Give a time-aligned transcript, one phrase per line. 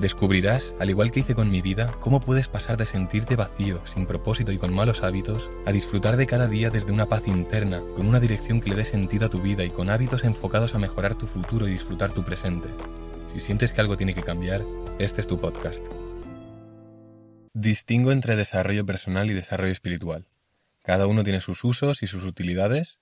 [0.00, 4.06] Descubrirás, al igual que hice con mi vida, cómo puedes pasar de sentirte vacío, sin
[4.06, 8.08] propósito y con malos hábitos, a disfrutar de cada día desde una paz interna, con
[8.08, 11.14] una dirección que le dé sentido a tu vida y con hábitos enfocados a mejorar
[11.14, 12.68] tu futuro y disfrutar tu presente.
[13.32, 14.64] Si sientes que algo tiene que cambiar,
[14.98, 15.82] este es tu podcast.
[17.52, 20.26] Distingo entre desarrollo personal y desarrollo espiritual.
[20.82, 22.98] Cada uno tiene sus usos y sus utilidades.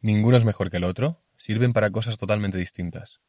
[0.00, 3.20] Ninguno es mejor que el otro, sirven para cosas totalmente distintas.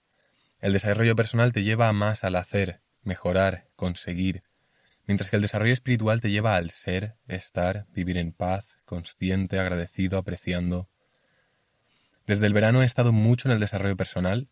[0.59, 4.43] El desarrollo personal te lleva más al hacer, mejorar, conseguir,
[5.05, 10.17] mientras que el desarrollo espiritual te lleva al ser, estar, vivir en paz, consciente, agradecido,
[10.17, 10.89] apreciando.
[12.25, 14.49] Desde el verano he estado mucho en el desarrollo personal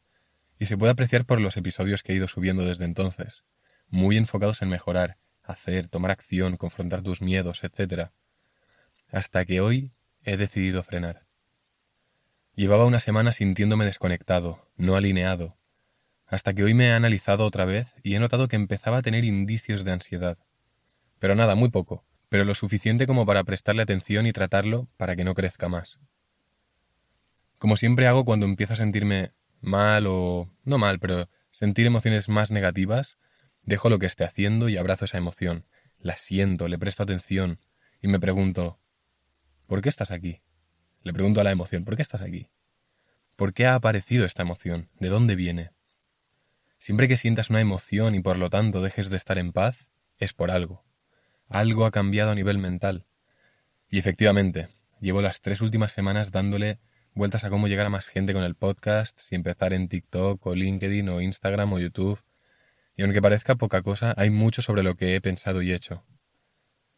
[0.59, 3.43] y se puede apreciar por los episodios que he ido subiendo desde entonces,
[3.87, 8.11] muy enfocados en mejorar, hacer, tomar acción, confrontar tus miedos, etc.
[9.09, 9.91] Hasta que hoy
[10.23, 11.25] he decidido frenar.
[12.53, 15.57] Llevaba una semana sintiéndome desconectado, no alineado,
[16.31, 19.25] hasta que hoy me he analizado otra vez y he notado que empezaba a tener
[19.25, 20.37] indicios de ansiedad.
[21.19, 25.25] Pero nada, muy poco, pero lo suficiente como para prestarle atención y tratarlo para que
[25.25, 25.99] no crezca más.
[27.57, 30.49] Como siempre hago cuando empiezo a sentirme mal o...
[30.63, 33.17] no mal, pero sentir emociones más negativas,
[33.63, 35.65] dejo lo que esté haciendo y abrazo esa emoción,
[35.99, 37.59] la siento, le presto atención
[38.01, 38.79] y me pregunto,
[39.67, 40.41] ¿por qué estás aquí?
[41.03, 42.47] Le pregunto a la emoción, ¿por qué estás aquí?
[43.35, 44.89] ¿Por qué ha aparecido esta emoción?
[44.97, 45.71] ¿De dónde viene?
[46.81, 49.87] Siempre que sientas una emoción y por lo tanto dejes de estar en paz,
[50.17, 50.83] es por algo.
[51.47, 53.05] Algo ha cambiado a nivel mental.
[53.87, 54.67] Y efectivamente,
[54.99, 56.79] llevo las tres últimas semanas dándole
[57.13, 60.55] vueltas a cómo llegar a más gente con el podcast, si empezar en TikTok o
[60.55, 62.19] LinkedIn o Instagram o YouTube.
[62.97, 66.03] Y aunque parezca poca cosa, hay mucho sobre lo que he pensado y hecho.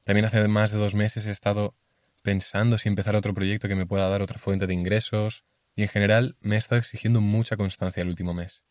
[0.06, 1.76] También hace más de dos meses he estado
[2.22, 5.44] pensando si empezar otro proyecto que me pueda dar otra fuente de ingresos,
[5.76, 8.64] y en general me he estado exigiendo mucha constancia el último mes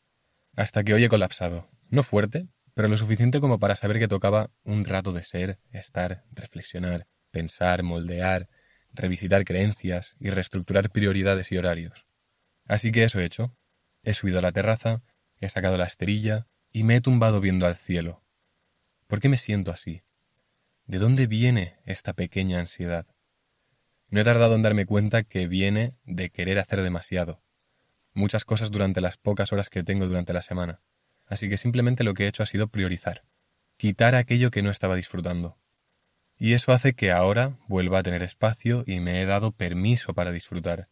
[0.56, 1.68] hasta que hoy he colapsado.
[1.88, 6.24] No fuerte, pero lo suficiente como para saber que tocaba un rato de ser, estar,
[6.32, 8.48] reflexionar, pensar, moldear,
[8.92, 12.06] revisitar creencias y reestructurar prioridades y horarios.
[12.66, 13.56] Así que eso he hecho.
[14.02, 15.02] He subido a la terraza,
[15.41, 18.22] he sacado la esterilla y me he tumbado viendo al cielo.
[19.06, 20.02] ¿Por qué me siento así?
[20.86, 23.06] ¿De dónde viene esta pequeña ansiedad?
[24.08, 27.42] No he tardado en darme cuenta que viene de querer hacer demasiado,
[28.14, 30.80] muchas cosas durante las pocas horas que tengo durante la semana.
[31.26, 33.24] Así que simplemente lo que he hecho ha sido priorizar,
[33.76, 35.56] quitar aquello que no estaba disfrutando.
[36.36, 40.32] Y eso hace que ahora vuelva a tener espacio y me he dado permiso para
[40.32, 40.88] disfrutar.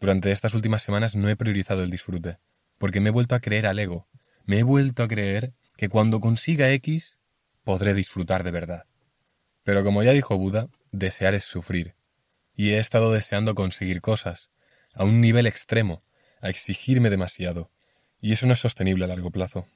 [0.00, 2.38] Durante estas últimas semanas no he priorizado el disfrute,
[2.78, 4.08] porque me he vuelto a creer al ego,
[4.44, 7.16] me he vuelto a creer que cuando consiga X
[7.64, 8.86] podré disfrutar de verdad.
[9.64, 11.94] Pero como ya dijo Buda, desear es sufrir.
[12.54, 14.50] Y he estado deseando conseguir cosas,
[14.94, 16.02] a un nivel extremo,
[16.42, 17.70] a exigirme demasiado,
[18.20, 19.66] y eso no es sostenible a largo plazo.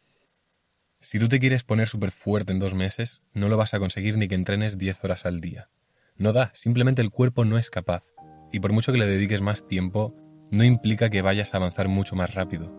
[1.00, 4.18] Si tú te quieres poner súper fuerte en dos meses, no lo vas a conseguir
[4.18, 5.68] ni que entrenes diez horas al día.
[6.16, 8.04] No da, simplemente el cuerpo no es capaz,
[8.52, 10.14] y por mucho que le dediques más tiempo,
[10.50, 12.72] no implica que vayas a avanzar mucho más rápido.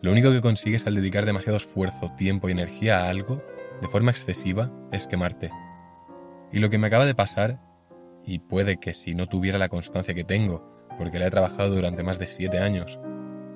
[0.00, 3.42] Lo único que consigues al dedicar demasiado esfuerzo, tiempo y energía a algo,
[3.80, 5.50] de forma excesiva, es quemarte.
[6.52, 7.60] Y lo que me acaba de pasar,
[8.24, 12.02] y puede que si no tuviera la constancia que tengo, porque la he trabajado durante
[12.02, 12.98] más de siete años,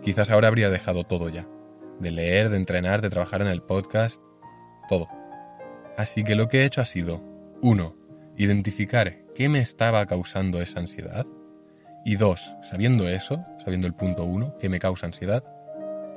[0.02, 1.46] Quizás ahora habría dejado todo ya.
[2.00, 4.20] De leer, de entrenar, de trabajar en el podcast,
[4.88, 5.08] todo.
[5.96, 7.22] Así que lo que he hecho ha sido,
[7.60, 7.94] uno,
[8.36, 11.24] identificar qué me estaba causando esa ansiedad.
[12.04, 15.44] Y dos, sabiendo eso, sabiendo el punto uno, que me causa ansiedad,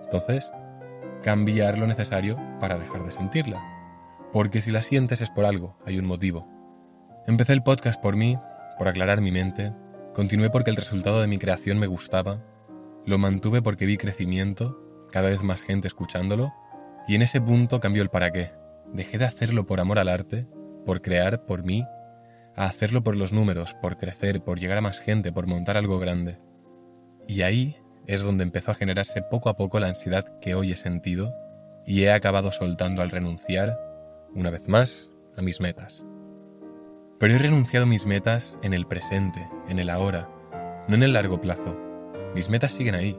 [0.06, 0.52] entonces,
[1.22, 3.62] cambiar lo necesario para dejar de sentirla.
[4.34, 6.48] Porque si la sientes es por algo, hay un motivo.
[7.28, 8.38] Empecé el podcast por mí,
[8.80, 9.74] por aclarar mi mente,
[10.14, 12.42] continué porque el resultado de mi creación me gustaba
[13.06, 16.54] lo mantuve porque vi crecimiento, cada vez más gente escuchándolo,
[17.08, 18.52] y en ese punto cambió el para qué.
[18.94, 20.48] Dejé de hacerlo por amor al arte,
[20.86, 21.86] por crear, por mí,
[22.56, 26.00] a hacerlo por los números, por crecer, por llegar a más gente, por montar algo
[26.00, 26.40] grande.
[27.28, 27.78] Y ahí
[28.08, 31.34] es donde empezó a generarse poco a poco la ansiedad que hoy he sentido
[31.86, 33.80] y he acabado soltando al renunciar,
[34.34, 36.04] una vez más, a mis metas.
[37.20, 40.30] Pero he renunciado a mis metas en el presente, en el ahora,
[40.88, 41.78] no en el largo plazo.
[42.36, 43.18] Mis metas siguen ahí.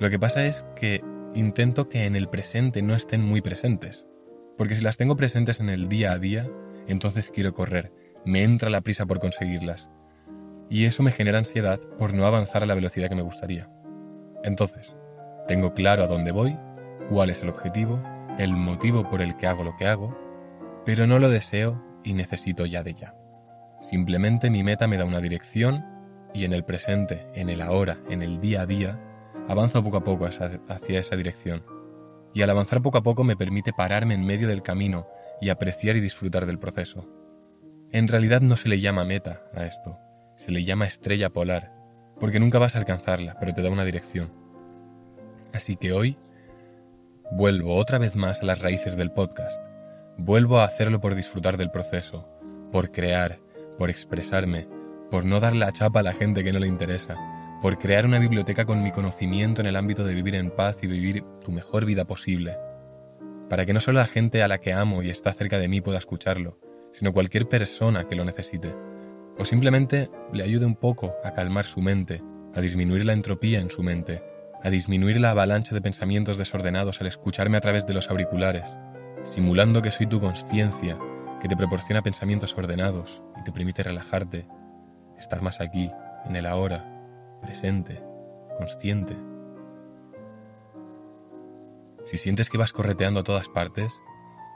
[0.00, 1.04] Lo que pasa es que
[1.34, 4.06] intento que en el presente no estén muy presentes.
[4.56, 6.48] Porque si las tengo presentes en el día a día,
[6.88, 7.92] entonces quiero correr.
[8.24, 9.90] Me entra la prisa por conseguirlas.
[10.70, 13.68] Y eso me genera ansiedad por no avanzar a la velocidad que me gustaría.
[14.42, 14.96] Entonces,
[15.46, 16.56] tengo claro a dónde voy,
[17.10, 18.02] cuál es el objetivo,
[18.38, 20.18] el motivo por el que hago lo que hago,
[20.86, 23.14] pero no lo deseo y necesito ya de ya.
[23.82, 25.84] Simplemente mi meta me da una dirección
[26.36, 29.00] y en el presente, en el ahora, en el día a día,
[29.48, 31.64] avanzo poco a poco hacia esa dirección.
[32.34, 35.06] Y al avanzar poco a poco me permite pararme en medio del camino
[35.40, 37.08] y apreciar y disfrutar del proceso.
[37.90, 39.98] En realidad no se le llama meta a esto,
[40.36, 41.72] se le llama estrella polar,
[42.20, 44.30] porque nunca vas a alcanzarla, pero te da una dirección.
[45.54, 46.18] Así que hoy
[47.32, 49.58] vuelvo otra vez más a las raíces del podcast.
[50.18, 52.28] Vuelvo a hacerlo por disfrutar del proceso,
[52.72, 53.38] por crear,
[53.78, 54.68] por expresarme,
[55.10, 57.16] por no dar la chapa a la gente que no le interesa,
[57.62, 60.86] por crear una biblioteca con mi conocimiento en el ámbito de vivir en paz y
[60.86, 62.56] vivir tu mejor vida posible.
[63.48, 65.80] Para que no solo la gente a la que amo y está cerca de mí
[65.80, 66.58] pueda escucharlo,
[66.92, 68.74] sino cualquier persona que lo necesite.
[69.38, 72.22] O simplemente le ayude un poco a calmar su mente,
[72.54, 74.22] a disminuir la entropía en su mente,
[74.62, 78.68] a disminuir la avalancha de pensamientos desordenados al escucharme a través de los auriculares,
[79.24, 80.98] simulando que soy tu conciencia,
[81.40, 84.46] que te proporciona pensamientos ordenados y te permite relajarte,
[85.18, 85.90] estar más aquí,
[86.24, 86.84] en el ahora,
[87.42, 88.02] presente,
[88.58, 89.16] consciente.
[92.04, 93.92] Si sientes que vas correteando a todas partes,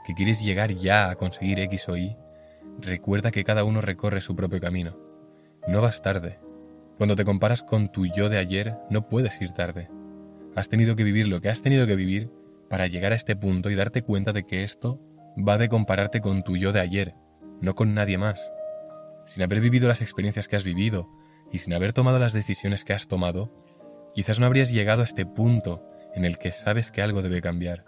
[0.06, 2.16] que quieres llegar ya a conseguir X o Y,
[2.78, 4.96] recuerda que cada uno recorre su propio camino.
[5.66, 6.38] No vas tarde.
[6.96, 9.88] Cuando te comparas con tu yo de ayer, no puedes ir tarde.
[10.54, 12.30] Has tenido que vivir lo que has tenido que vivir
[12.68, 15.00] para llegar a este punto y darte cuenta de que esto
[15.36, 17.14] va de compararte con tu yo de ayer,
[17.60, 18.40] no con nadie más.
[19.26, 21.08] Sin haber vivido las experiencias que has vivido
[21.52, 23.52] y sin haber tomado las decisiones que has tomado,
[24.14, 27.84] quizás no habrías llegado a este punto en el que sabes que algo debe cambiar.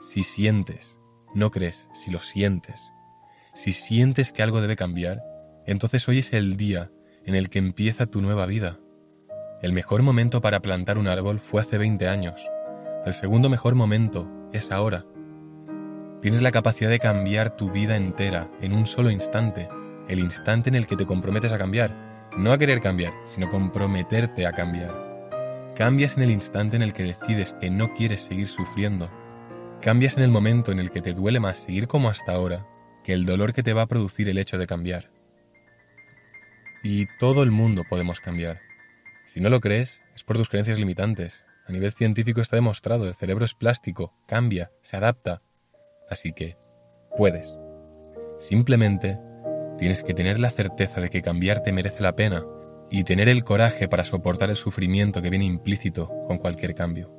[0.00, 0.98] Si sientes,
[1.34, 2.80] no crees, si lo sientes,
[3.54, 5.22] si sientes que algo debe cambiar,
[5.66, 6.90] entonces hoy es el día
[7.24, 8.78] en el que empieza tu nueva vida.
[9.60, 12.40] El mejor momento para plantar un árbol fue hace 20 años.
[13.04, 15.04] El segundo mejor momento es ahora.
[16.20, 19.68] Tienes la capacidad de cambiar tu vida entera en un solo instante,
[20.08, 24.46] el instante en el que te comprometes a cambiar, no a querer cambiar, sino comprometerte
[24.46, 25.72] a cambiar.
[25.76, 29.10] Cambias en el instante en el que decides que no quieres seguir sufriendo.
[29.80, 32.66] Cambias en el momento en el que te duele más seguir como hasta ahora
[33.02, 35.10] que el dolor que te va a producir el hecho de cambiar.
[36.82, 38.60] Y todo el mundo podemos cambiar.
[39.26, 43.14] Si no lo crees, es por tus creencias limitantes, a nivel científico está demostrado, el
[43.14, 45.42] cerebro es plástico, cambia, se adapta.
[46.10, 46.56] Así que,
[47.16, 47.48] puedes.
[48.38, 49.18] Simplemente,
[49.82, 52.44] tienes que tener la certeza de que cambiarte merece la pena
[52.90, 57.10] y tener el coraje para soportar el sufrimiento que viene implícito con cualquier cambio.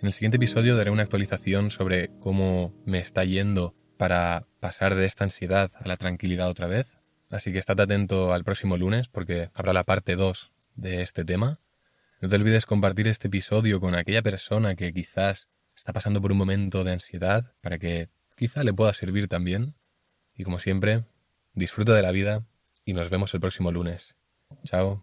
[0.00, 5.04] En el siguiente episodio daré una actualización sobre cómo me está yendo para pasar de
[5.04, 6.86] esta ansiedad a la tranquilidad otra vez,
[7.30, 11.60] Así que estate atento al próximo lunes porque habrá la parte 2 de este tema.
[12.20, 16.38] No te olvides compartir este episodio con aquella persona que quizás está pasando por un
[16.38, 18.08] momento de ansiedad para que
[18.40, 19.74] quizá le pueda servir también.
[20.34, 21.04] Y como siempre,
[21.52, 22.46] disfruta de la vida
[22.86, 24.16] y nos vemos el próximo lunes.
[24.64, 24.98] Chao.